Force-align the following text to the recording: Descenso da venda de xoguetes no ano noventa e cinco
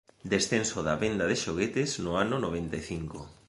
Descenso 0.31 0.79
da 0.87 0.95
venda 1.03 1.25
de 1.27 1.37
xoguetes 1.43 1.89
no 2.03 2.11
ano 2.23 2.35
noventa 2.45 2.75
e 2.81 2.83
cinco 2.91 3.19